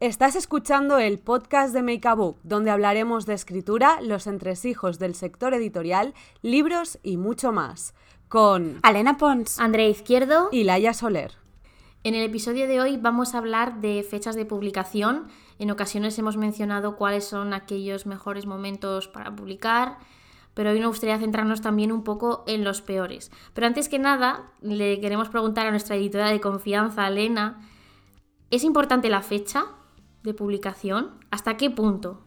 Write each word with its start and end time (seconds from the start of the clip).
Estás 0.00 0.36
escuchando 0.36 0.98
el 0.98 1.18
podcast 1.18 1.74
de 1.74 1.82
Make 1.82 2.06
a 2.06 2.14
Book, 2.14 2.38
donde 2.44 2.70
hablaremos 2.70 3.26
de 3.26 3.34
escritura, 3.34 4.00
los 4.00 4.28
entresijos 4.28 5.00
del 5.00 5.16
sector 5.16 5.54
editorial, 5.54 6.14
libros 6.40 7.00
y 7.02 7.16
mucho 7.16 7.50
más. 7.50 7.94
Con 8.28 8.78
Alena 8.84 9.16
Pons, 9.16 9.58
Andrea 9.58 9.88
Izquierdo 9.88 10.50
y 10.52 10.62
Laia 10.62 10.94
Soler. 10.94 11.32
En 12.04 12.14
el 12.14 12.24
episodio 12.24 12.68
de 12.68 12.80
hoy 12.80 12.96
vamos 12.96 13.34
a 13.34 13.38
hablar 13.38 13.80
de 13.80 14.06
fechas 14.08 14.36
de 14.36 14.44
publicación. 14.44 15.26
En 15.58 15.72
ocasiones 15.72 16.16
hemos 16.16 16.36
mencionado 16.36 16.94
cuáles 16.94 17.24
son 17.24 17.52
aquellos 17.52 18.06
mejores 18.06 18.46
momentos 18.46 19.08
para 19.08 19.34
publicar, 19.34 19.98
pero 20.54 20.70
hoy 20.70 20.78
nos 20.78 20.90
gustaría 20.90 21.18
centrarnos 21.18 21.60
también 21.60 21.90
un 21.90 22.04
poco 22.04 22.44
en 22.46 22.62
los 22.62 22.82
peores. 22.82 23.32
Pero 23.52 23.66
antes 23.66 23.88
que 23.88 23.98
nada, 23.98 24.52
le 24.60 25.00
queremos 25.00 25.28
preguntar 25.28 25.66
a 25.66 25.72
nuestra 25.72 25.96
editora 25.96 26.30
de 26.30 26.40
confianza, 26.40 27.08
Elena, 27.08 27.68
¿es 28.52 28.62
importante 28.62 29.10
la 29.10 29.22
fecha? 29.22 29.64
De 30.22 30.34
publicación? 30.34 31.18
¿Hasta 31.30 31.56
qué 31.56 31.70
punto? 31.70 32.24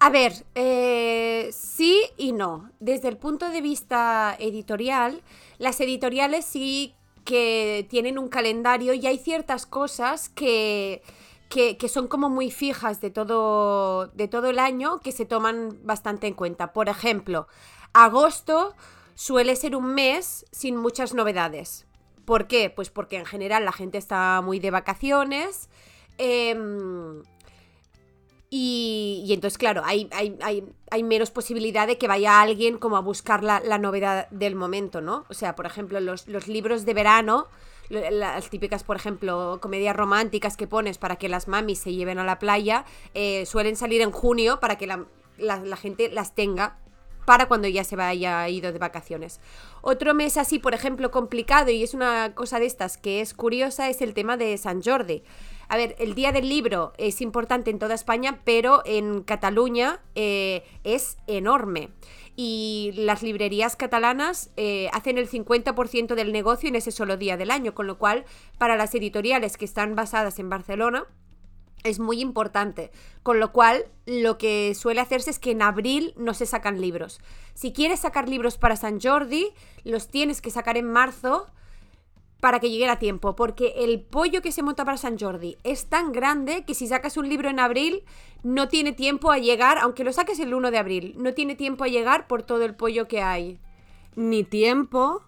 A 0.00 0.10
ver, 0.10 0.44
eh, 0.54 1.50
sí 1.52 2.02
y 2.16 2.32
no. 2.32 2.70
Desde 2.78 3.08
el 3.08 3.16
punto 3.16 3.50
de 3.50 3.60
vista 3.60 4.36
editorial, 4.38 5.22
las 5.58 5.80
editoriales 5.80 6.44
sí 6.44 6.94
que 7.24 7.86
tienen 7.90 8.18
un 8.18 8.28
calendario 8.28 8.94
y 8.94 9.06
hay 9.06 9.18
ciertas 9.18 9.66
cosas 9.66 10.28
que, 10.28 11.02
que, 11.48 11.76
son 11.88 12.06
como 12.06 12.30
muy 12.30 12.50
fijas 12.50 13.00
de 13.00 13.10
todo, 13.10 14.06
de 14.08 14.28
todo 14.28 14.48
el 14.48 14.58
año 14.58 15.00
que 15.00 15.12
se 15.12 15.26
toman 15.26 15.78
bastante 15.82 16.26
en 16.26 16.34
cuenta. 16.34 16.72
Por 16.72 16.88
ejemplo, 16.88 17.48
agosto 17.92 18.74
suele 19.14 19.56
ser 19.56 19.74
un 19.74 19.94
mes 19.94 20.46
sin 20.52 20.76
muchas 20.76 21.12
novedades. 21.12 21.86
¿Por 22.24 22.46
qué? 22.46 22.70
Pues 22.70 22.88
porque 22.88 23.16
en 23.16 23.26
general 23.26 23.64
la 23.64 23.72
gente 23.72 23.98
está 23.98 24.40
muy 24.42 24.60
de 24.60 24.70
vacaciones 24.70 25.68
Em, 26.18 27.22
y, 28.50 29.28
entonces, 29.30 29.58
claro, 29.58 29.82
hay, 29.84 30.08
hay, 30.10 31.02
menos 31.02 31.30
posibilidad 31.30 31.86
de 31.86 31.98
que 31.98 32.08
vaya 32.08 32.40
alguien 32.40 32.78
como 32.78 32.96
a 32.96 33.00
buscar 33.00 33.44
la, 33.44 33.60
novedad 33.78 34.28
del 34.30 34.54
momento, 34.54 35.00
¿no? 35.00 35.26
O 35.28 35.34
sea, 35.34 35.54
por 35.54 35.66
ejemplo, 35.66 36.00
los, 36.00 36.26
libros 36.48 36.84
de 36.86 36.94
verano, 36.94 37.46
las 37.90 38.48
típicas, 38.50 38.84
por 38.84 38.96
ejemplo, 38.96 39.58
comedias 39.60 39.94
románticas 39.94 40.56
que 40.56 40.66
pones 40.66 40.98
para 40.98 41.16
que 41.16 41.28
las 41.28 41.46
mamis 41.46 41.78
se 41.78 41.92
lleven 41.92 42.18
a 42.18 42.24
la 42.24 42.38
playa, 42.38 42.84
eh, 43.14 43.44
suelen 43.46 43.76
salir 43.76 44.00
en 44.00 44.12
junio 44.12 44.60
para 44.60 44.76
que 44.76 44.86
la, 44.86 45.04
la 45.38 45.76
gente 45.76 46.10
las 46.10 46.34
tenga 46.34 46.78
para 47.28 47.46
cuando 47.46 47.68
ya 47.68 47.84
se 47.84 47.94
vaya 47.94 48.48
ido 48.48 48.72
de 48.72 48.78
vacaciones. 48.78 49.38
Otro 49.82 50.14
mes 50.14 50.38
así, 50.38 50.58
por 50.58 50.72
ejemplo, 50.72 51.10
complicado, 51.10 51.70
y 51.70 51.82
es 51.82 51.92
una 51.92 52.34
cosa 52.34 52.58
de 52.58 52.64
estas 52.64 52.96
que 52.96 53.20
es 53.20 53.34
curiosa, 53.34 53.90
es 53.90 54.00
el 54.00 54.14
tema 54.14 54.38
de 54.38 54.56
San 54.56 54.82
Jordi. 54.82 55.22
A 55.68 55.76
ver, 55.76 55.96
el 55.98 56.14
Día 56.14 56.32
del 56.32 56.48
Libro 56.48 56.94
es 56.96 57.20
importante 57.20 57.70
en 57.70 57.78
toda 57.78 57.94
España, 57.94 58.40
pero 58.44 58.82
en 58.86 59.22
Cataluña 59.22 60.00
eh, 60.14 60.64
es 60.82 61.18
enorme. 61.26 61.90
Y 62.36 62.92
las 62.94 63.22
librerías 63.22 63.76
catalanas 63.76 64.50
eh, 64.56 64.88
hacen 64.92 65.18
el 65.18 65.28
50% 65.28 66.14
del 66.14 66.32
negocio 66.32 66.70
en 66.70 66.76
ese 66.76 66.90
solo 66.90 67.18
día 67.18 67.36
del 67.36 67.50
año, 67.50 67.74
con 67.74 67.86
lo 67.86 67.98
cual, 67.98 68.24
para 68.56 68.76
las 68.76 68.94
editoriales 68.94 69.58
que 69.58 69.66
están 69.66 69.94
basadas 69.94 70.38
en 70.38 70.48
Barcelona, 70.48 71.04
es 71.84 71.98
muy 71.98 72.20
importante. 72.20 72.90
Con 73.22 73.38
lo 73.38 73.52
cual, 73.52 73.84
lo 74.06 74.38
que 74.38 74.74
suele 74.74 75.02
hacerse 75.02 75.30
es 75.30 75.38
que 75.38 75.50
en 75.50 75.60
abril 75.60 76.14
no 76.16 76.32
se 76.32 76.46
sacan 76.46 76.80
libros. 76.80 77.20
Si 77.52 77.72
quieres 77.74 78.00
sacar 78.00 78.26
libros 78.26 78.56
para 78.56 78.76
San 78.76 79.00
Jordi, 79.00 79.52
los 79.84 80.08
tienes 80.08 80.40
que 80.40 80.50
sacar 80.50 80.78
en 80.78 80.90
marzo 80.90 81.46
para 82.40 82.60
que 82.60 82.70
llegue 82.70 82.88
a 82.88 82.98
tiempo, 82.98 83.34
porque 83.34 83.74
el 83.78 84.00
pollo 84.00 84.42
que 84.42 84.52
se 84.52 84.62
monta 84.62 84.84
para 84.84 84.96
San 84.96 85.18
Jordi 85.18 85.56
es 85.64 85.86
tan 85.86 86.12
grande 86.12 86.64
que 86.64 86.74
si 86.74 86.86
sacas 86.86 87.16
un 87.16 87.28
libro 87.28 87.48
en 87.48 87.58
abril 87.58 88.04
no 88.42 88.68
tiene 88.68 88.92
tiempo 88.92 89.32
a 89.32 89.38
llegar, 89.38 89.78
aunque 89.78 90.04
lo 90.04 90.12
saques 90.12 90.38
el 90.38 90.54
1 90.54 90.70
de 90.70 90.78
abril, 90.78 91.14
no 91.18 91.34
tiene 91.34 91.56
tiempo 91.56 91.84
a 91.84 91.88
llegar 91.88 92.28
por 92.28 92.42
todo 92.44 92.64
el 92.64 92.76
pollo 92.76 93.08
que 93.08 93.22
hay. 93.22 93.58
Ni 94.14 94.44
tiempo, 94.44 95.22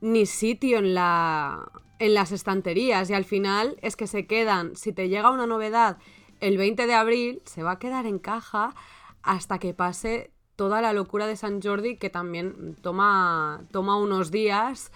ni 0.00 0.26
sitio 0.26 0.78
en 0.78 0.94
la 0.94 1.70
en 1.98 2.14
las 2.14 2.32
estanterías 2.32 3.08
y 3.10 3.14
al 3.14 3.24
final 3.24 3.78
es 3.82 3.96
que 3.96 4.06
se 4.06 4.26
quedan, 4.26 4.76
si 4.76 4.92
te 4.92 5.08
llega 5.08 5.30
una 5.30 5.46
novedad 5.46 5.98
el 6.40 6.58
20 6.58 6.86
de 6.86 6.94
abril, 6.94 7.42
se 7.46 7.62
va 7.62 7.72
a 7.72 7.78
quedar 7.78 8.06
en 8.06 8.18
caja 8.18 8.74
hasta 9.22 9.58
que 9.58 9.72
pase 9.72 10.30
toda 10.56 10.80
la 10.80 10.92
locura 10.92 11.26
de 11.26 11.36
San 11.36 11.62
Jordi 11.62 11.96
que 11.96 12.10
también 12.10 12.76
toma, 12.82 13.64
toma 13.70 13.96
unos 13.96 14.30
días 14.30 14.92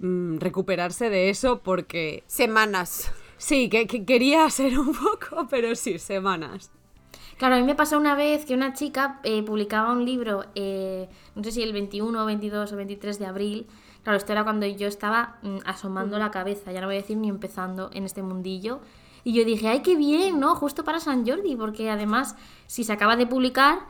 Mm, 0.00 0.38
recuperarse 0.38 1.10
de 1.10 1.30
eso 1.30 1.60
porque... 1.62 2.24
Semanas. 2.26 3.12
Sí, 3.36 3.68
que, 3.68 3.86
quería 3.86 4.48
ser 4.50 4.78
un 4.78 4.92
poco, 4.94 5.46
pero 5.50 5.74
sí, 5.74 5.98
semanas. 5.98 6.70
Claro, 7.36 7.56
a 7.56 7.58
mí 7.58 7.64
me 7.64 7.74
pasó 7.74 7.98
una 7.98 8.14
vez 8.14 8.44
que 8.44 8.54
una 8.54 8.74
chica 8.74 9.20
eh, 9.24 9.42
publicaba 9.42 9.92
un 9.92 10.04
libro, 10.04 10.44
eh, 10.54 11.08
no 11.34 11.42
sé 11.42 11.50
si 11.50 11.62
el 11.62 11.72
21, 11.72 12.24
22 12.24 12.72
o 12.72 12.76
23 12.76 13.18
de 13.18 13.26
abril. 13.26 13.66
Claro, 14.04 14.18
esto 14.18 14.32
era 14.32 14.44
cuando 14.44 14.66
yo 14.66 14.86
estaba 14.86 15.38
mm, 15.42 15.58
asomando 15.64 16.18
la 16.18 16.30
cabeza, 16.30 16.70
ya 16.72 16.80
no 16.80 16.86
voy 16.86 16.96
a 16.96 17.00
decir 17.00 17.16
ni 17.16 17.28
empezando 17.28 17.90
en 17.92 18.04
este 18.04 18.22
mundillo. 18.22 18.80
Y 19.24 19.32
yo 19.32 19.44
dije, 19.44 19.68
ay, 19.68 19.80
qué 19.80 19.96
bien, 19.96 20.38
¿no? 20.38 20.54
Justo 20.54 20.84
para 20.84 21.00
San 21.00 21.26
Jordi, 21.26 21.56
porque 21.56 21.90
además, 21.90 22.36
si 22.66 22.84
se 22.84 22.92
acaba 22.92 23.16
de 23.16 23.26
publicar, 23.26 23.80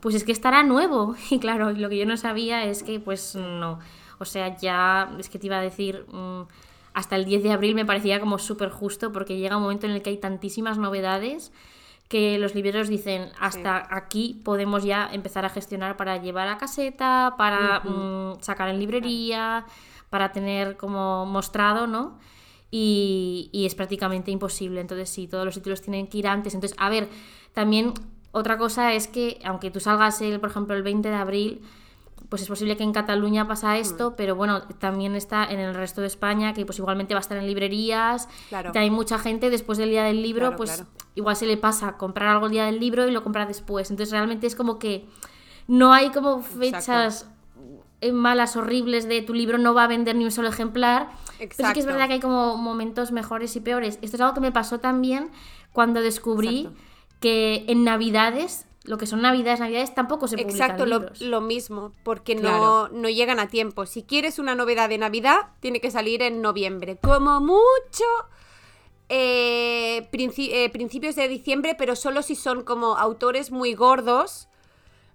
pues 0.00 0.14
es 0.14 0.24
que 0.24 0.32
estará 0.32 0.62
nuevo. 0.62 1.16
Y 1.30 1.38
claro, 1.38 1.72
lo 1.72 1.88
que 1.88 1.96
yo 1.96 2.06
no 2.06 2.16
sabía 2.16 2.64
es 2.64 2.82
que, 2.82 3.00
pues 3.00 3.34
no. 3.34 3.78
O 4.22 4.24
sea, 4.24 4.56
ya 4.56 5.14
es 5.18 5.28
que 5.28 5.38
te 5.38 5.46
iba 5.46 5.58
a 5.58 5.62
decir, 5.62 6.06
mm, 6.10 6.42
hasta 6.94 7.16
el 7.16 7.24
10 7.24 7.42
de 7.42 7.52
abril 7.52 7.74
me 7.74 7.84
parecía 7.84 8.20
como 8.20 8.38
súper 8.38 8.70
justo 8.70 9.12
porque 9.12 9.36
llega 9.36 9.56
un 9.56 9.62
momento 9.62 9.86
en 9.86 9.92
el 9.92 10.02
que 10.02 10.10
hay 10.10 10.18
tantísimas 10.18 10.78
novedades 10.78 11.52
que 12.08 12.38
los 12.38 12.54
libreros 12.54 12.88
dicen, 12.88 13.30
hasta 13.40 13.88
aquí 13.90 14.40
podemos 14.44 14.84
ya 14.84 15.08
empezar 15.12 15.46
a 15.46 15.48
gestionar 15.48 15.96
para 15.96 16.18
llevar 16.18 16.46
a 16.48 16.58
caseta, 16.58 17.34
para 17.38 17.80
mm, 17.80 18.42
sacar 18.42 18.68
en 18.68 18.78
librería, 18.78 19.64
para 20.10 20.30
tener 20.30 20.76
como 20.76 21.24
mostrado, 21.24 21.86
¿no? 21.86 22.18
Y, 22.70 23.48
y, 23.52 23.64
es 23.64 23.74
prácticamente 23.74 24.30
imposible. 24.30 24.82
Entonces, 24.82 25.08
sí, 25.08 25.26
todos 25.26 25.46
los 25.46 25.54
títulos 25.54 25.80
tienen 25.80 26.06
que 26.06 26.18
ir 26.18 26.26
antes. 26.26 26.54
Entonces, 26.54 26.76
a 26.78 26.90
ver, 26.90 27.08
también 27.54 27.94
otra 28.32 28.58
cosa 28.58 28.92
es 28.94 29.08
que, 29.08 29.38
aunque 29.44 29.70
tú 29.70 29.80
salgas, 29.80 30.20
el, 30.20 30.40
por 30.40 30.50
ejemplo, 30.50 30.74
el 30.74 30.82
20 30.82 31.08
de 31.08 31.14
abril, 31.14 31.62
pues 32.32 32.40
es 32.40 32.48
posible 32.48 32.78
que 32.78 32.82
en 32.82 32.94
Cataluña 32.94 33.46
pasa 33.46 33.76
esto, 33.76 34.16
pero 34.16 34.34
bueno, 34.34 34.62
también 34.78 35.14
está 35.16 35.44
en 35.44 35.60
el 35.60 35.74
resto 35.74 36.00
de 36.00 36.06
España, 36.06 36.54
que 36.54 36.64
pues 36.64 36.78
igualmente 36.78 37.12
va 37.12 37.18
a 37.18 37.20
estar 37.20 37.36
en 37.36 37.46
librerías. 37.46 38.26
Claro. 38.48 38.72
hay 38.74 38.90
mucha 38.90 39.18
gente 39.18 39.50
después 39.50 39.76
del 39.76 39.90
día 39.90 40.04
del 40.04 40.22
libro, 40.22 40.56
pues 40.56 40.82
igual 41.14 41.36
se 41.36 41.44
le 41.44 41.58
pasa 41.58 41.98
comprar 41.98 42.30
algo 42.30 42.46
el 42.46 42.52
día 42.52 42.64
del 42.64 42.80
libro 42.80 43.06
y 43.06 43.10
lo 43.10 43.22
compra 43.22 43.44
después. 43.44 43.90
Entonces 43.90 44.12
realmente 44.12 44.46
es 44.46 44.56
como 44.56 44.78
que 44.78 45.06
no 45.66 45.92
hay 45.92 46.08
como 46.08 46.40
fechas 46.40 47.28
malas, 48.14 48.56
horribles 48.56 49.06
de 49.06 49.20
tu 49.20 49.34
libro 49.34 49.58
no 49.58 49.74
va 49.74 49.84
a 49.84 49.88
vender 49.88 50.16
ni 50.16 50.24
un 50.24 50.32
solo 50.32 50.48
ejemplar. 50.48 51.10
Pero 51.38 51.68
sí 51.68 51.74
que 51.74 51.80
es 51.80 51.84
verdad 51.84 52.06
que 52.06 52.14
hay 52.14 52.20
como 52.20 52.56
momentos 52.56 53.12
mejores 53.12 53.56
y 53.56 53.60
peores. 53.60 53.98
Esto 54.00 54.16
es 54.16 54.20
algo 54.22 54.32
que 54.32 54.40
me 54.40 54.52
pasó 54.52 54.80
también 54.80 55.30
cuando 55.74 56.00
descubrí 56.00 56.70
que 57.20 57.66
en 57.68 57.84
Navidades 57.84 58.64
lo 58.84 58.98
que 58.98 59.06
son 59.06 59.22
navidades, 59.22 59.60
navidades 59.60 59.94
tampoco 59.94 60.26
se 60.26 60.36
publican 60.36 60.72
Exacto, 60.72 60.86
lo, 60.86 61.10
lo, 61.20 61.40
mismo, 61.40 61.92
porque 62.02 62.34
no, 62.34 62.88
no 62.88 63.08
llegan 63.08 63.38
a 63.38 63.48
tiempo. 63.48 63.86
Si 63.86 64.02
quieres 64.02 64.38
una 64.38 64.54
novedad 64.54 64.88
de 64.88 64.98
Navidad, 64.98 65.50
tiene 65.60 65.80
que 65.80 65.90
salir 65.90 66.22
en 66.22 66.42
noviembre. 66.42 66.98
Como 67.00 67.40
mucho 67.40 68.04
eh, 69.08 70.08
eh, 70.10 70.70
principios 70.72 71.16
de 71.16 71.28
diciembre, 71.28 71.76
pero 71.78 71.94
solo 71.94 72.22
si 72.22 72.34
son 72.34 72.64
como 72.64 72.96
autores 72.96 73.50
muy 73.50 73.74
gordos, 73.74 74.48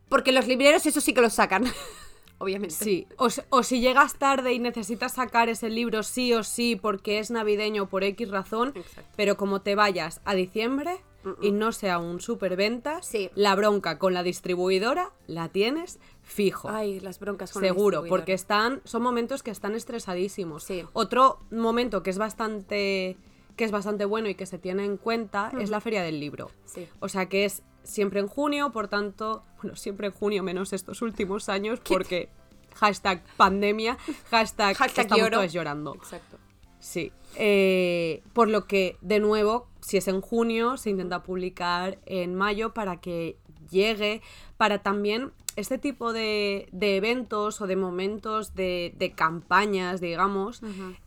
porque 0.07 0.31
los 0.31 0.47
libreros 0.47 0.85
eso 0.85 1.01
sí 1.01 1.13
que 1.13 1.21
lo 1.21 1.29
sacan. 1.29 1.65
Obviamente. 2.39 2.75
Sí, 2.75 3.07
o, 3.17 3.29
o, 3.49 3.63
si 3.63 3.79
llegas 3.79 4.19
tarde 4.19 4.53
y 4.53 4.59
necesitas 4.59 5.15
sacar 5.15 5.49
ese 5.49 5.69
libro 5.71 6.03
sí 6.03 6.35
o 6.35 6.43
sí 6.43 6.75
porque 6.75 7.17
es 7.17 7.31
navideño 7.31 7.89
por 7.89 8.03
X 8.03 8.29
razón, 8.29 8.75
pero 9.15 9.37
como 9.37 9.61
te 9.61 9.73
vayas 9.73 10.21
a 10.23 10.35
diciembre, 10.35 11.01
y 11.41 11.51
no 11.51 11.71
sea 11.71 11.99
un 11.99 12.19
superventa, 12.19 13.01
sí. 13.01 13.29
la 13.35 13.55
bronca 13.55 13.97
con 13.99 14.13
la 14.13 14.23
distribuidora 14.23 15.11
la 15.27 15.49
tienes 15.49 15.99
fijo. 16.23 16.69
Ay, 16.69 16.99
las 16.99 17.19
broncas 17.19 17.51
con 17.51 17.61
Seguro, 17.61 18.03
porque 18.07 18.33
están, 18.33 18.81
son 18.83 19.01
momentos 19.01 19.43
que 19.43 19.51
están 19.51 19.75
estresadísimos. 19.75 20.63
Sí. 20.63 20.83
Otro 20.93 21.39
momento 21.51 22.03
que 22.03 22.09
es 22.09 22.17
bastante 22.17 23.17
que 23.55 23.63
es 23.63 23.71
bastante 23.71 24.05
bueno 24.05 24.29
y 24.29 24.35
que 24.35 24.45
se 24.45 24.59
tiene 24.59 24.85
en 24.85 24.97
cuenta 24.97 25.51
es 25.59 25.71
la 25.71 25.81
feria 25.81 26.03
del 26.03 26.19
libro. 26.19 26.51
Sí. 26.65 26.87
O 26.99 27.09
sea 27.09 27.27
que 27.27 27.43
es 27.43 27.63
siempre 27.83 28.19
en 28.19 28.27
junio, 28.27 28.71
por 28.71 28.87
tanto, 28.87 29.43
bueno, 29.61 29.75
siempre 29.75 30.07
en 30.07 30.13
junio 30.13 30.43
menos 30.43 30.73
estos 30.73 31.01
últimos 31.01 31.49
años, 31.49 31.79
porque 31.87 32.29
hashtag 32.75 33.23
pandemia, 33.35 33.97
hashtag, 34.29 34.75
hashtag 34.77 35.11
estamos 35.11 35.51
llorando. 35.51 35.95
Exacto. 35.95 36.36
Sí. 36.79 37.11
Eh, 37.35 38.23
por 38.33 38.49
lo 38.49 38.65
que, 38.67 38.97
de 39.01 39.19
nuevo, 39.19 39.67
si 39.81 39.97
es 39.97 40.07
en 40.07 40.21
junio, 40.21 40.77
se 40.77 40.89
intenta 40.89 41.23
publicar 41.23 41.99
en 42.05 42.35
mayo 42.35 42.73
para 42.73 42.97
que 42.97 43.37
llegue, 43.69 44.21
para 44.57 44.81
también 44.81 45.31
este 45.55 45.77
tipo 45.77 46.13
de, 46.13 46.69
eventos 46.79 47.61
o 47.61 47.67
de 47.67 47.75
momentos 47.75 48.53
de, 48.53 49.13
campañas, 49.15 49.99
digamos, 49.99 50.61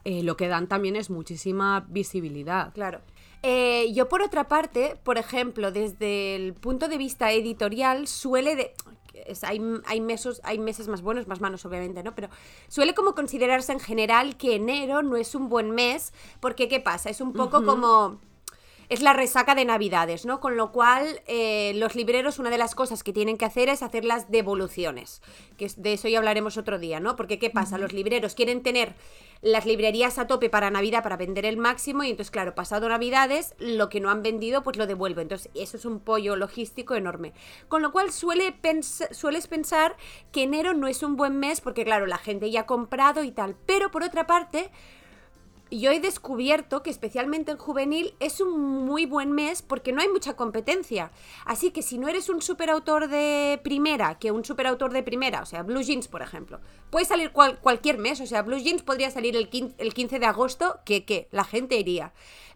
eh, 0.05 0.23
lo 0.23 0.37
que 0.37 0.49
dan 0.49 0.67
también 0.67 0.97
es 0.97 1.09
muchísima 1.09 1.87
visibilidad. 1.89 2.73
Claro. 2.75 3.01
Eh, 3.43 3.91
yo 3.95 4.09
por 4.09 4.23
otra 4.23 4.49
parte, 4.49 4.99
por 5.03 5.17
ejemplo, 5.17 5.73
desde 5.73 6.37
el 6.37 6.53
punto 6.53 6.89
de 6.89 6.99
vista 6.99 7.33
editorial, 7.33 8.07
suele 8.07 8.57
de... 8.57 8.75
hay, 9.43 9.61
hay, 9.87 10.01
meses, 10.01 10.41
hay 10.45 10.59
meses 10.59 10.89
más 10.89 11.03
buenos, 11.03 11.27
más 11.27 11.41
malos, 11.41 11.65
obviamente, 11.65 12.03
¿no? 12.03 12.15
Pero 12.15 12.29
suele 12.69 12.95
como 12.95 13.15
considerarse 13.15 13.73
en 13.73 13.81
general 13.81 14.37
que 14.37 14.57
enero 14.57 15.03
no 15.03 15.17
es 15.17 15.35
un 15.35 15.49
buen 15.49 15.71
mes, 15.71 16.13
porque 16.41 16.69
¿qué 16.69 16.81
pasa? 16.81 17.11
Es 17.11 17.21
un 17.21 17.33
poco 17.33 17.65
como 17.65 18.21
es 18.91 19.03
la 19.03 19.13
resaca 19.13 19.55
de 19.55 19.65
Navidades, 19.65 20.27
¿no? 20.27 20.41
Con 20.41 20.57
lo 20.57 20.73
cual, 20.73 21.23
eh, 21.29 21.73
los 21.77 21.95
libreros, 21.95 22.41
una 22.41 22.51
de 22.51 22.59
las 22.59 22.75
cosas 22.75 23.05
que 23.05 23.13
tienen 23.13 23.39
que 23.39 23.45
hacer 23.45 23.69
es 23.69 23.85
hacer 23.85 24.05
las 24.05 24.33
devoluciones, 24.33 25.23
que 25.57 25.71
de 25.77 25.93
eso 25.93 26.09
ya 26.09 26.19
hablaremos 26.19 26.57
otro 26.57 26.81
día, 26.81 26.99
¿no? 26.99 27.15
Porque 27.15 27.39
¿qué 27.39 27.51
pasa? 27.51 27.79
Los 27.79 27.93
libreros 27.93 28.35
quieren 28.35 28.65
tener 28.65 28.97
las 29.43 29.65
librerías 29.65 30.19
a 30.19 30.27
tope 30.27 30.51
para 30.51 30.73
Navidad 30.73 31.05
para 31.05 31.17
vender 31.17 31.47
el 31.47 31.57
máximo 31.57 32.03
y 32.03 32.11
entonces, 32.11 32.33
claro, 32.33 32.57
pasado 32.57 32.89
Navidades, 32.89 33.55
lo 33.59 33.89
que 33.89 34.01
no 34.01 34.11
han 34.11 34.25
vendido, 34.25 34.65
pues 34.65 34.77
lo 34.77 34.89
devuelven. 34.89 35.23
Entonces, 35.23 35.53
eso 35.55 35.77
es 35.77 35.85
un 35.85 36.01
pollo 36.01 36.35
logístico 36.35 36.97
enorme. 36.97 37.33
Con 37.69 37.83
lo 37.83 37.93
cual, 37.93 38.11
suele 38.11 38.57
sueles 39.13 39.47
pensar 39.47 39.97
que 40.33 40.43
enero 40.43 40.75
no 40.75 40.89
es 40.89 41.05
un 41.05 41.17
buen 41.17 41.39
mes 41.39 41.61
porque, 41.61 41.85
claro, 41.85 42.07
la 42.07 42.19
gente 42.19 42.51
ya 42.51 42.63
ha 42.63 42.67
comprado 42.67 43.23
y 43.23 43.31
tal. 43.31 43.57
Pero, 43.67 43.93
por 43.93 44.03
otra 44.03 44.27
parte, 44.27 44.73
yo 45.79 45.91
he 45.91 46.01
descubierto 46.01 46.83
que 46.83 46.91
especialmente 46.91 47.53
en 47.53 47.59
juvenil 47.59 48.15
es 48.21 48.41
un 48.41 48.85
muy 48.85 49.07
buen 49.07 49.33
mes 49.33 49.63
porque 49.63 49.93
no 49.93 50.01
hay 50.01 50.09
mucha 50.09 50.35
competencia. 50.35 51.11
Así 51.45 51.71
que 51.71 51.83
si 51.83 51.99
no 51.99 52.09
eres 52.09 52.29
un 52.29 52.43
superautor 52.43 53.09
de 53.09 53.61
primera, 53.63 54.19
que 54.19 54.33
un 54.33 54.45
superautor 54.45 54.93
de 54.93 55.03
primera, 55.03 55.43
o 55.43 55.47
sea, 55.47 55.63
Blue 55.63 55.83
Jeans, 55.83 56.09
por 56.09 56.23
ejemplo, 56.23 56.61
puede 56.91 57.05
salir 57.05 57.33
cualquier 57.33 57.99
mes, 57.99 58.21
o 58.21 58.27
sea, 58.27 58.43
Blue 58.43 58.59
Jeans 58.59 58.83
podría 58.83 59.11
salir 59.11 59.37
el 59.37 59.49
15, 59.49 60.19
de 60.19 60.27
agosto, 60.27 60.81
que, 60.85 61.05
que 61.05 61.29
la 61.31 61.45
gente 61.45 61.77
iría. 61.77 62.13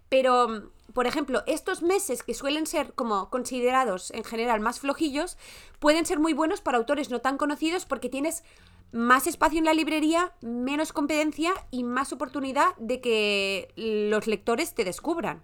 Pero, 0.08 0.70
por 0.92 1.06
ejemplo, 1.06 1.42
estos 1.46 1.82
meses 1.82 2.22
que 2.22 2.34
suelen 2.34 2.66
ser 2.66 2.92
como 2.94 3.30
considerados 3.30 4.10
en 4.10 4.24
general 4.24 4.60
más 4.60 4.80
flojillos, 4.80 5.36
pueden 5.78 6.06
ser 6.06 6.18
muy 6.18 6.32
buenos 6.32 6.60
para 6.60 6.78
autores 6.78 7.10
no 7.10 7.20
tan 7.20 7.36
conocidos 7.36 7.84
porque 7.84 8.08
tienes 8.08 8.44
más 8.94 9.26
espacio 9.26 9.58
en 9.58 9.64
la 9.64 9.74
librería, 9.74 10.32
menos 10.40 10.92
competencia 10.92 11.52
y 11.72 11.82
más 11.82 12.12
oportunidad 12.12 12.76
de 12.76 13.00
que 13.00 13.68
los 13.76 14.28
lectores 14.28 14.72
te 14.72 14.84
descubran. 14.84 15.42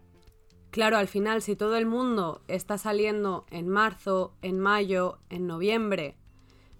Claro, 0.70 0.96
al 0.96 1.08
final, 1.08 1.42
si 1.42 1.56
todo 1.56 1.76
el 1.76 1.84
mundo 1.84 2.42
está 2.46 2.78
saliendo 2.78 3.46
en 3.50 3.68
marzo, 3.68 4.34
en 4.40 4.60
mayo, 4.60 5.18
en 5.30 5.48
noviembre, 5.48 6.16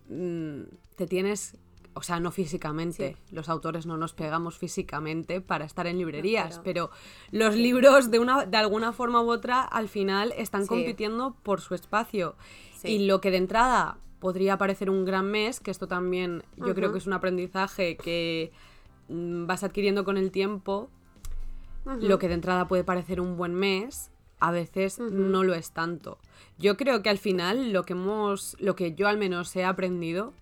mm, 0.09 0.61
te 0.95 1.09
tienes, 1.09 1.57
o 1.95 2.05
sea, 2.05 2.21
no 2.21 2.31
físicamente, 2.31 3.17
los 3.33 3.49
autores 3.49 3.85
no 3.85 3.97
nos 3.97 4.13
pegamos 4.13 4.57
físicamente 4.57 5.41
para 5.41 5.65
estar 5.65 5.89
en 5.89 5.99
librerías, 5.99 6.61
pero... 6.63 6.91
los 7.33 7.57
libros 7.57 8.13
de, 8.13 8.21
una, 8.21 8.47
de 8.47 8.57
alguna 8.59 8.93
forma 8.93 9.21
u 9.23 9.33
otra 9.33 9.63
al 9.63 9.89
final 9.89 10.33
están 10.37 10.69
compitiendo 10.69 11.35
por 11.43 11.61
su 11.61 11.75
espacio. 11.75 12.37
Y 12.85 13.07
lo 13.07 13.21
que 13.21 13.33
de 13.33 13.39
entrada 13.39 13.99
podría 14.21 14.59
parecer 14.59 14.91
un 14.91 15.05
gran 15.05 15.31
mes, 15.31 15.61
que 15.61 15.71
esto 15.71 15.89
también 15.89 16.45
yo 16.57 16.75
creo 16.75 16.93
que 16.93 16.99
es 16.99 17.07
un 17.07 17.15
aprendizaje 17.15 17.97
que 17.97 18.53
mm, 19.09 19.47
vas 19.47 19.65
adquiriendo 19.65 20.05
con 20.05 20.17
el 20.17 20.31
tiempo. 20.31 20.91
Lo 21.85 22.19
que 22.19 22.29
de 22.29 22.35
entrada 22.35 22.69
puede 22.69 22.85
parecer 22.85 23.21
un 23.23 23.39
buen 23.39 23.55
mes, 23.55 24.11
a 24.39 24.51
veces 24.51 24.99
no 25.01 25.43
lo 25.43 25.55
es 25.55 25.73
tanto. 25.73 26.19
Yo 26.59 26.77
creo 26.77 27.03
que 27.03 27.09
al 27.09 27.19
final 27.19 27.73
lo 27.73 27.85
que 27.85 27.95
hemos, 27.95 28.55
lo 28.61 28.77
que 28.77 28.95
yo 28.95 29.09
al 29.09 29.17
menos 29.17 29.57
he 29.57 29.65
aprendido 29.65 30.35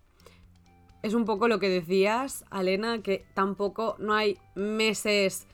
es 1.02 1.14
un 1.14 1.24
poco 1.24 1.46
lo 1.46 1.60
que 1.60 1.68
decías, 1.68 2.44
Alena, 2.50 3.02
que 3.02 3.24
tampoco 3.34 3.94
no 3.98 4.14
hay 4.14 4.36
meses 4.56 5.46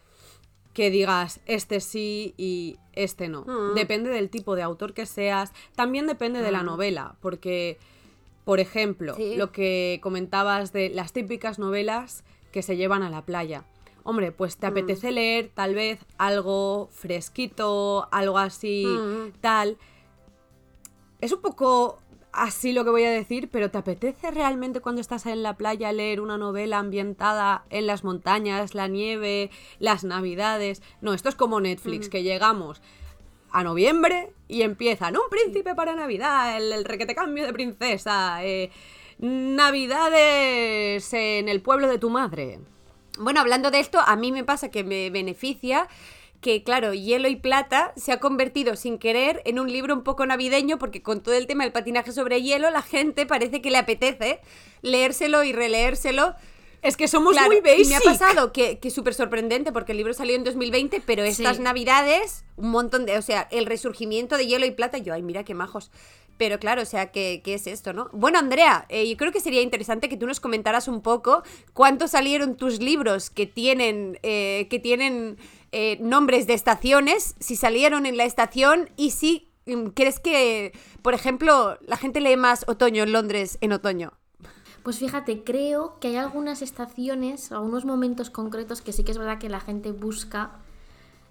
que 0.73 0.91
digas 0.91 1.41
este 1.47 1.81
sí 1.81 2.35
y 2.37 2.79
este 2.95 3.29
no. 3.29 3.45
Depende 3.75 4.11
del 4.11 4.31
tipo 4.31 4.57
de 4.57 4.63
autor 4.63 4.95
que 4.95 5.07
seas, 5.07 5.53
también 5.77 6.07
depende 6.07 6.41
de 6.41 6.51
la 6.51 6.63
novela, 6.63 7.17
porque 7.21 7.79
por 8.45 8.61
ejemplo, 8.61 9.17
lo 9.37 9.53
que 9.53 9.99
comentabas 10.03 10.73
de 10.73 10.91
las 10.91 11.13
típicas 11.13 11.59
novelas 11.59 12.25
que 12.53 12.63
se 12.63 12.77
llevan 12.77 13.03
a 13.03 13.11
la 13.11 13.25
playa. 13.25 13.65
Hombre, 14.03 14.33
pues 14.33 14.59
te 14.59 14.67
mm. 14.67 14.71
apetece 14.71 15.13
leer 15.13 15.51
tal 15.55 15.75
vez 15.75 15.99
algo 16.19 16.89
fresquito, 16.93 18.07
algo 18.13 18.39
así, 18.39 18.85
mm. 18.87 19.41
tal. 19.41 19.79
Es 21.23 21.33
un 21.33 21.41
poco 21.41 21.99
así 22.31 22.73
lo 22.73 22.85
que 22.85 22.91
voy 22.91 23.05
a 23.05 23.11
decir, 23.11 23.49
pero 23.51 23.71
¿te 23.71 23.79
apetece 23.79 24.31
realmente 24.31 24.81
cuando 24.81 25.01
estás 25.01 25.25
en 25.25 25.43
la 25.43 25.57
playa 25.57 25.91
leer 25.93 26.21
una 26.21 26.37
novela 26.37 26.79
ambientada 26.79 27.65
en 27.71 27.87
las 27.87 28.05
montañas, 28.05 28.75
la 28.75 28.89
nieve, 28.89 29.51
las 29.79 30.05
navidades? 30.05 30.83
No, 31.01 31.15
esto 31.15 31.31
es 31.31 31.35
como 31.35 31.61
Netflix, 31.61 32.09
mm. 32.09 32.11
que 32.11 32.23
llegamos 32.23 32.83
a 33.55 33.63
noviembre 33.63 34.31
y 34.49 34.63
empiezan 34.63 35.17
un 35.17 35.31
príncipe 35.31 35.75
para 35.77 35.95
Navidad, 35.95 36.57
el, 36.57 36.73
el 36.73 36.85
requete 36.85 37.15
cambio 37.15 37.47
de 37.47 37.53
princesa, 37.53 38.45
eh, 38.45 38.71
Navidades 39.19 41.15
en 41.15 41.49
el 41.49 41.63
pueblo 41.63 41.87
de 41.87 41.99
tu 41.99 42.11
madre. 42.11 42.59
Bueno, 43.17 43.41
hablando 43.41 43.71
de 43.71 43.79
esto, 43.79 44.01
a 44.05 44.17
mí 44.17 44.33
me 44.33 44.43
pasa 44.43 44.73
que 44.73 44.83
me 44.83 45.09
beneficia 45.11 45.89
que, 46.41 46.65
claro, 46.65 46.93
Hielo 46.95 47.29
y 47.29 47.37
Plata 47.37 47.93
se 47.97 48.11
ha 48.11 48.19
convertido 48.19 48.75
sin 48.75 48.99
querer 48.99 49.41
en 49.45 49.61
un 49.61 49.73
libro 49.73 49.95
un 49.95 50.03
poco 50.03 50.27
navideño 50.27 50.77
porque 50.79 51.01
con 51.01 51.23
todo 51.23 51.35
el 51.35 51.47
tema 51.47 51.63
del 51.63 51.73
patinaje 51.73 52.11
sobre 52.11 52.43
hielo, 52.43 52.71
la 52.71 52.83
gente 52.83 53.25
parece 53.25 53.63
que 53.63 53.71
le 53.71 53.79
apetece 53.79 54.41
leérselo 54.83 55.45
y 55.45 55.53
releérselo 55.53 56.35
es 56.85 56.97
que 56.97 57.09
somos 57.09 57.35
muy 57.47 57.61
basic. 57.61 57.87
Y 57.87 57.89
me 57.89 57.97
ha 57.97 58.01
pasado 58.01 58.53
que, 58.53 58.79
que 58.79 58.91
súper 58.91 59.15
sorprendente 59.15 59.73
porque 59.73 59.93
el 59.93 59.99
libro 59.99 60.13
salió 60.13 60.37
en 60.37 60.45
2020, 60.45 61.03
pero 61.05 61.25
estas 61.25 61.59
navidades, 61.59 62.45
un 62.57 62.71
montón 62.71 63.07
de. 63.07 63.19
O 63.19 63.23
sea, 63.23 63.49
el 63.51 63.67
resurgimiento 63.67 64.37
de 64.37 64.47
hielo 64.47 64.67
y 64.67 64.71
plata, 64.71 64.99
yo, 64.99 65.15
ay, 65.15 65.23
mira 65.23 65.45
qué 65.45 65.55
majos. 65.55 65.91
Pero 66.37 66.59
claro, 66.59 66.83
o 66.83 66.85
sea, 66.85 67.13
¿qué, 67.13 67.41
qué 67.45 67.55
es 67.55 67.67
esto, 67.67 67.93
no? 67.93 68.11
Bueno, 68.13 68.39
Andrea, 68.39 68.87
eh, 68.89 69.09
yo 69.09 69.17
creo 69.17 69.33
que 69.33 69.41
sería 69.41 69.63
interesante 69.63 70.09
que 70.09 70.17
tú 70.17 70.27
nos 70.27 70.41
comentaras 70.41 70.89
un 70.89 71.01
poco 71.01 71.43
cuánto 71.73 72.09
salieron 72.09 72.57
tus 72.57 72.81
libros 72.81 73.31
que 73.31 73.47
tienen, 73.47 74.19
eh, 74.23 74.67
que 74.69 74.79
tienen 74.81 75.39
eh, 75.73 75.97
nombres 76.01 76.47
de 76.47 76.55
estaciones, 76.55 77.35
si 77.39 77.57
salieron 77.57 78.05
en 78.05 78.17
la 78.17 78.25
estación 78.25 78.91
y 78.97 79.13
si 79.13 79.49
mm, 79.67 79.87
crees 79.95 80.19
que, 80.19 80.73
por 81.03 81.15
ejemplo, 81.15 81.79
la 81.87 81.97
gente 81.97 82.21
lee 82.21 82.37
más 82.37 82.65
otoño 82.67 83.05
en 83.05 83.13
Londres 83.13 83.57
en 83.61 83.73
otoño. 83.73 84.13
Pues 84.85 84.99
fíjate, 84.99 85.43
creo 85.45 85.97
que 85.99 86.09
hay 86.09 86.17
algunas 86.17 86.61
estaciones, 86.61 87.51
algunos 87.53 87.87
momentos 87.87 88.29
concretos 88.29 88.83
que 88.83 88.93
sí 88.93 89.03
que 89.03 89.13
es 89.13 89.19
verdad 89.19 89.39
que 89.39 89.49
la 89.49 89.59
gente 89.59 89.93
busca 89.93 90.51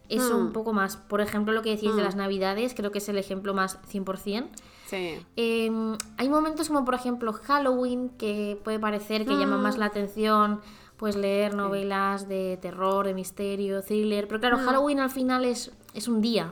eso 0.09 0.37
un 0.37 0.47
hmm. 0.47 0.53
poco 0.53 0.73
más. 0.73 0.97
Por 0.97 1.21
ejemplo, 1.21 1.53
lo 1.53 1.61
que 1.61 1.69
decís 1.69 1.95
de 1.95 2.01
hmm. 2.01 2.05
las 2.05 2.15
navidades, 2.15 2.73
creo 2.73 2.91
que 2.91 2.97
es 2.97 3.07
el 3.09 3.17
ejemplo 3.19 3.53
más 3.53 3.79
100%. 3.91 4.47
Sí. 4.87 5.23
Em, 5.35 5.95
hay 6.17 6.29
momentos 6.29 6.67
como, 6.67 6.83
por 6.83 6.95
ejemplo, 6.95 7.31
Halloween, 7.31 8.09
que 8.09 8.59
puede 8.63 8.79
parecer 8.79 9.23
que 9.23 9.35
llama 9.35 9.59
más 9.59 9.77
hmm. 9.77 9.79
la 9.79 9.85
atención, 9.85 10.61
pues 10.97 11.15
leer 11.15 11.53
novelas 11.53 12.27
de 12.27 12.57
terror, 12.59 13.05
de 13.05 13.13
misterio, 13.13 13.83
thriller. 13.83 14.27
Pero 14.27 14.39
claro, 14.39 14.57
Halloween 14.57 14.99
al 14.99 15.11
final 15.11 15.45
es, 15.45 15.71
es 15.93 16.07
un 16.07 16.21
día. 16.21 16.51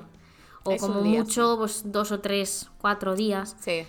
O 0.64 0.78
como 0.78 1.02
mucho, 1.02 1.56
pues 1.58 1.92
dos 1.92 2.12
o 2.12 2.20
tres, 2.20 2.70
cuatro 2.80 3.16
días. 3.16 3.56
Sí. 3.60 3.88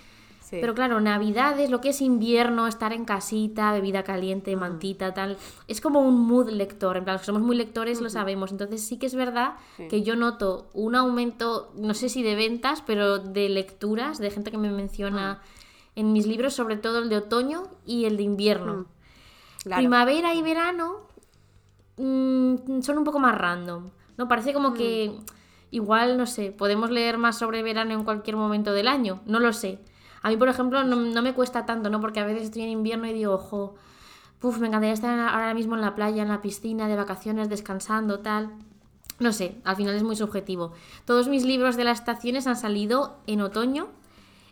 Pero 0.61 0.75
claro, 0.75 1.01
Navidades, 1.01 1.71
lo 1.71 1.81
que 1.81 1.89
es 1.89 2.03
invierno, 2.03 2.67
estar 2.67 2.93
en 2.93 3.07
casita, 3.07 3.73
bebida 3.73 4.03
caliente, 4.03 4.55
mantita, 4.55 5.15
tal, 5.15 5.39
es 5.67 5.81
como 5.81 6.01
un 6.01 6.21
mood 6.27 6.51
lector. 6.51 6.99
En 6.99 7.05
plan, 7.05 7.15
los 7.15 7.23
que 7.23 7.27
somos 7.27 7.41
muy 7.41 7.57
lectores 7.57 8.03
lo 8.03 8.11
sabemos. 8.11 8.53
Entonces 8.53 8.85
sí 8.87 8.99
que 8.99 9.07
es 9.07 9.15
verdad 9.15 9.55
que 9.89 10.03
yo 10.03 10.15
noto 10.15 10.69
un 10.75 10.95
aumento, 10.95 11.73
no 11.75 11.95
sé 11.95 12.11
si 12.11 12.23
de 12.23 12.35
ventas, 12.35 12.83
pero 12.87 13.19
de 13.19 13.49
lecturas, 13.49 14.19
de 14.19 14.31
gente 14.31 14.51
que 14.51 14.59
me 14.59 14.71
menciona 14.71 15.41
ah. 15.41 15.43
en 15.97 16.13
mis 16.13 16.27
libros, 16.27 16.53
sobre 16.53 16.77
todo 16.77 16.99
el 16.99 17.09
de 17.09 17.17
otoño 17.17 17.65
y 17.87 18.05
el 18.05 18.19
de 18.19 18.25
invierno. 18.25 18.87
Primavera 19.65 20.35
y 20.35 20.43
verano 20.43 20.97
mm, 21.97 22.83
son 22.83 22.99
un 22.99 23.05
poco 23.05 23.19
más 23.19 23.39
random. 23.39 23.89
¿no? 24.19 24.29
Parece 24.29 24.53
como 24.53 24.75
que 24.75 25.13
igual, 25.71 26.19
no 26.19 26.27
sé, 26.27 26.53
podemos 26.53 26.91
leer 26.91 27.17
más 27.17 27.39
sobre 27.39 27.63
verano 27.63 27.95
en 27.95 28.05
cualquier 28.05 28.37
momento 28.37 28.73
del 28.73 28.89
año. 28.89 29.21
No 29.25 29.41
lo 29.41 29.53
sé. 29.53 29.79
A 30.23 30.29
mí, 30.29 30.37
por 30.37 30.49
ejemplo, 30.49 30.85
no, 30.85 31.23
me 31.23 31.35
cuesta 31.35 31.67
tanto, 31.67 31.91
¿no? 31.91 32.01
Porque 32.01 32.21
a 32.21 32.25
veces 32.25 32.45
estoy 32.45 32.63
en 32.63 32.71
invierno 32.71 33.07
y 33.07 33.13
digo, 33.13 33.35
ojo, 33.35 33.75
puf, 34.39 34.59
me 34.59 34.69
encantaría 34.69 34.95
estar 34.95 35.19
ahora 35.19 35.53
mismo 35.55 35.75
en 35.75 35.81
la 35.81 35.95
playa, 35.95 36.23
en 36.23 36.29
la 36.29 36.41
piscina, 36.41 36.89
de 36.89 36.97
vacaciones, 36.97 37.49
descansando, 37.49 38.21
tal. 38.21 38.51
No 39.19 39.33
sé, 39.33 39.57
al 39.65 39.77
final 39.77 39.95
es 39.95 40.03
muy 40.03 40.17
subjetivo. 40.17 40.73
Todos 41.05 41.29
mis 41.29 41.45
libros 41.45 41.77
de 41.77 41.85
las 41.85 42.01
estaciones 42.01 42.47
han 42.47 42.57
salido 42.57 43.19
en 43.27 43.41
otoño, 43.41 43.89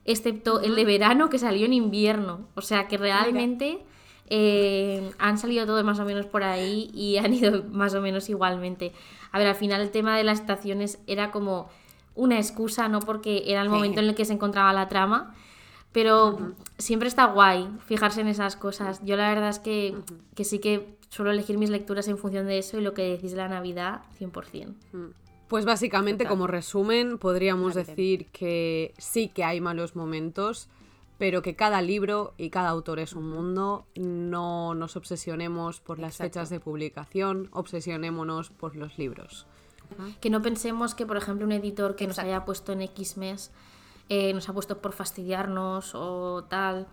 excepto 0.04 0.60
el 0.60 0.74
de 0.74 0.84
verano 0.84 1.30
que 1.30 1.38
salió 1.38 1.66
en 1.66 1.72
invierno. 1.72 2.48
O 2.54 2.62
sea 2.62 2.88
que 2.88 2.98
realmente 2.98 3.84
eh, 4.28 5.10
han 5.18 5.38
salido 5.38 5.66
todos 5.66 5.84
más 5.84 5.98
o 5.98 6.04
menos 6.04 6.26
por 6.26 6.44
ahí 6.44 6.90
y 6.94 7.16
han 7.16 7.34
ido 7.34 7.64
más 7.70 7.94
o 7.94 8.00
menos 8.00 8.28
igualmente. 8.28 8.92
A 9.32 9.38
ver, 9.38 9.48
al 9.48 9.56
final 9.56 9.80
el 9.80 9.90
tema 9.90 10.16
de 10.16 10.24
las 10.24 10.40
estaciones 10.40 10.98
era 11.06 11.30
como 11.30 11.68
una 12.14 12.38
excusa, 12.38 12.88
no 12.88 13.00
porque 13.00 13.44
era 13.46 13.62
el 13.62 13.68
momento 13.68 14.00
en 14.00 14.08
el 14.08 14.14
que 14.14 14.24
se 14.24 14.32
encontraba 14.32 14.72
la 14.72 14.88
trama, 14.88 15.34
pero 15.92 16.54
siempre 16.78 17.09
está 17.09 17.26
guay 17.26 17.68
fijarse 17.87 18.20
en 18.20 18.28
esas 18.28 18.56
cosas. 18.56 19.00
Yo 19.04 19.16
la 19.16 19.28
verdad 19.28 19.49
es 19.49 19.59
que, 19.59 19.97
sí 20.44 20.59
que 20.59 20.97
suelo 21.09 21.30
elegir 21.30 21.59
mis 21.59 21.70
lecturas 21.70 22.06
en 22.09 22.18
función 22.18 22.47
de 22.47 22.59
eso 22.59 22.78
y 22.78 22.82
lo 22.82 22.94
que 22.94 23.02
decís 23.02 23.32
de 23.32 23.38
la 23.38 23.49
Navidad, 23.49 24.02
100%. 24.20 24.75
Pues 25.49 25.64
básicamente, 25.64 26.26
como 26.26 26.47
resumen, 26.47 27.18
podríamos 27.18 27.75
decir 27.75 28.26
que 28.26 28.94
sí 28.99 29.28
que 29.28 29.42
hay 29.42 29.61
malos 29.61 29.97
momentos, 29.97 30.68
pero 31.18 31.42
que 31.42 31.56
cada 31.56 31.82
libro 31.82 32.35
y 32.38 32.50
cada 32.50 32.68
autor 32.68 33.00
es 33.00 33.14
un 33.14 33.28
mundo. 33.28 33.85
No 33.97 34.75
nos 34.76 34.94
obsesionemos 34.94 35.80
por 35.80 35.99
las 35.99 36.18
fechas 36.18 36.50
de 36.50 36.61
publicación, 36.61 37.49
obsesionémonos 37.52 38.50
por 38.50 38.76
los 38.76 38.97
libros. 38.97 39.47
Que 40.20 40.30
no 40.30 40.40
pensemos 40.40 40.94
que, 40.94 41.04
por 41.04 41.16
ejemplo, 41.16 41.44
un 41.44 41.52
editor 41.52 41.97
que 41.97 42.06
nos 42.06 42.20
haya 42.20 42.44
puesto 42.44 42.73
en 42.73 42.82
X 42.82 43.16
mes 43.16 43.50
eh, 44.11 44.35
nos 44.35 44.49
ha 44.50 44.52
puesto 44.52 44.79
por 44.83 44.93
fastidiarnos 44.93 45.95
o 45.95 46.45
tal 46.45 46.87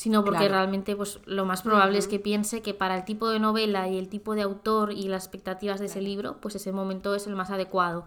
sino 0.00 0.24
porque 0.24 0.48
realmente 0.48 0.96
pues 0.96 1.20
lo 1.26 1.44
más 1.44 1.60
probable 1.60 1.98
es 1.98 2.08
que 2.08 2.18
piense 2.18 2.62
que 2.62 2.72
para 2.72 2.96
el 2.96 3.04
tipo 3.04 3.28
de 3.28 3.38
novela 3.38 3.86
y 3.86 3.98
el 3.98 4.08
tipo 4.08 4.34
de 4.34 4.40
autor 4.40 4.92
y 4.92 5.08
las 5.08 5.24
expectativas 5.24 5.78
de 5.78 5.86
ese 5.86 6.00
libro, 6.00 6.38
pues 6.40 6.54
ese 6.54 6.72
momento 6.72 7.14
es 7.14 7.26
el 7.26 7.36
más 7.36 7.50
adecuado. 7.50 8.06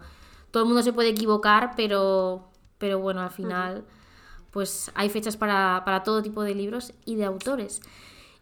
Todo 0.50 0.64
el 0.64 0.66
mundo 0.66 0.82
se 0.82 0.92
puede 0.92 1.10
equivocar, 1.10 1.74
pero, 1.76 2.48
pero 2.78 2.98
bueno, 2.98 3.20
al 3.20 3.30
final 3.30 3.84
pues 4.50 4.90
hay 4.96 5.08
fechas 5.08 5.36
para, 5.36 5.82
para 5.84 6.02
todo 6.02 6.20
tipo 6.20 6.42
de 6.42 6.56
libros 6.56 6.92
y 7.04 7.14
de 7.14 7.26
autores. 7.26 7.80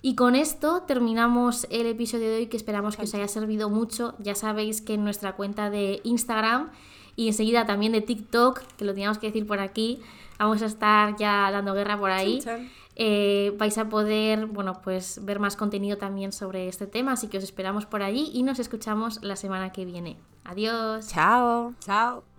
Y 0.00 0.14
con 0.14 0.34
esto 0.34 0.84
terminamos 0.86 1.66
el 1.68 1.86
episodio 1.86 2.30
de 2.30 2.36
hoy 2.36 2.46
que 2.46 2.56
esperamos 2.56 2.96
que 2.96 3.02
os 3.02 3.14
haya 3.14 3.28
servido 3.28 3.68
mucho. 3.68 4.14
Ya 4.18 4.34
sabéis 4.34 4.80
que 4.80 4.94
en 4.94 5.04
nuestra 5.04 5.36
cuenta 5.36 5.68
de 5.68 6.00
Instagram 6.04 6.70
y 7.16 7.28
enseguida 7.28 7.66
también 7.66 7.92
de 7.92 8.00
TikTok, 8.00 8.60
que 8.76 8.84
lo 8.84 8.92
teníamos 8.92 9.18
que 9.18 9.26
decir 9.26 9.46
por 9.46 9.60
aquí, 9.60 10.00
vamos 10.38 10.62
a 10.62 10.66
estar 10.66 11.16
ya 11.16 11.50
dando 11.50 11.74
guerra 11.74 11.98
por 11.98 12.10
ahí. 12.10 12.42
Eh, 12.94 13.54
vais 13.56 13.78
a 13.78 13.88
poder, 13.88 14.46
bueno, 14.46 14.82
pues 14.82 15.24
ver 15.24 15.38
más 15.38 15.56
contenido 15.56 15.96
también 15.96 16.32
sobre 16.32 16.68
este 16.68 16.86
tema, 16.86 17.12
así 17.12 17.28
que 17.28 17.38
os 17.38 17.44
esperamos 17.44 17.86
por 17.86 18.02
allí 18.02 18.30
y 18.34 18.42
nos 18.42 18.58
escuchamos 18.58 19.22
la 19.22 19.36
semana 19.36 19.72
que 19.72 19.84
viene. 19.84 20.18
Adiós. 20.44 21.08
Chao. 21.08 21.74
Chao. 21.80 22.31